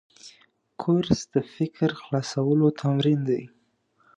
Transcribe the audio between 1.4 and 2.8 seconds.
فکر خلاصولو